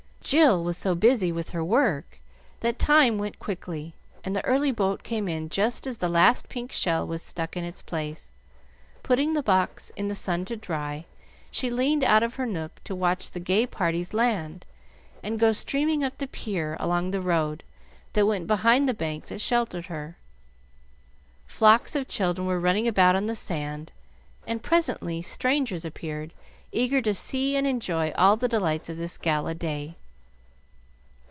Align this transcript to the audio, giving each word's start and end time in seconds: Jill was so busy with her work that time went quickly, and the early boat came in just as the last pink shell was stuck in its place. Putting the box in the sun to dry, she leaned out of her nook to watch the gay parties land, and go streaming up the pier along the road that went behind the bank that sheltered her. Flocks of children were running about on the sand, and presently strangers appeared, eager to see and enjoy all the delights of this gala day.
Jill 0.23 0.63
was 0.63 0.77
so 0.77 0.93
busy 0.95 1.29
with 1.31 1.49
her 1.49 1.63
work 1.63 2.19
that 2.61 2.79
time 2.79 3.17
went 3.17 3.39
quickly, 3.39 3.93
and 4.23 4.33
the 4.33 4.45
early 4.45 4.71
boat 4.71 5.03
came 5.03 5.27
in 5.27 5.49
just 5.49 5.85
as 5.85 5.97
the 5.97 6.07
last 6.07 6.47
pink 6.47 6.71
shell 6.71 7.05
was 7.05 7.21
stuck 7.21 7.57
in 7.57 7.65
its 7.65 7.81
place. 7.81 8.31
Putting 9.03 9.33
the 9.33 9.43
box 9.43 9.91
in 9.97 10.07
the 10.07 10.15
sun 10.15 10.45
to 10.45 10.55
dry, 10.55 11.05
she 11.49 11.69
leaned 11.71 12.03
out 12.05 12.23
of 12.23 12.35
her 12.35 12.45
nook 12.45 12.81
to 12.85 12.95
watch 12.95 13.31
the 13.31 13.41
gay 13.41 13.65
parties 13.67 14.13
land, 14.13 14.63
and 15.23 15.39
go 15.39 15.51
streaming 15.51 16.01
up 16.03 16.17
the 16.19 16.27
pier 16.27 16.77
along 16.79 17.11
the 17.11 17.19
road 17.19 17.63
that 18.13 18.27
went 18.27 18.47
behind 18.47 18.87
the 18.87 18.93
bank 18.93 19.25
that 19.25 19.41
sheltered 19.41 19.87
her. 19.87 20.17
Flocks 21.45 21.93
of 21.95 22.07
children 22.07 22.47
were 22.47 22.59
running 22.59 22.87
about 22.87 23.17
on 23.17 23.25
the 23.25 23.35
sand, 23.35 23.91
and 24.47 24.63
presently 24.63 25.21
strangers 25.21 25.83
appeared, 25.83 26.31
eager 26.71 27.01
to 27.01 27.13
see 27.13 27.57
and 27.57 27.65
enjoy 27.67 28.11
all 28.11 28.37
the 28.37 28.47
delights 28.47 28.87
of 28.87 28.95
this 28.97 29.17
gala 29.17 29.53
day. 29.55 29.95